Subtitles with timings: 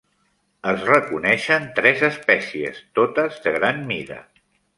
[0.69, 4.21] Es reconeixen tres espècies, totes de gran mida.